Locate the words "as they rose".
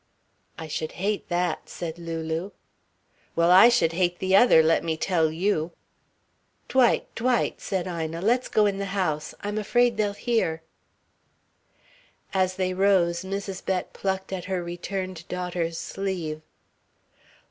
12.43-13.21